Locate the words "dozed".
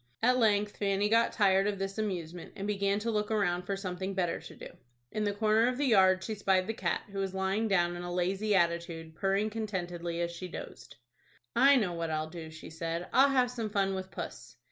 10.47-10.95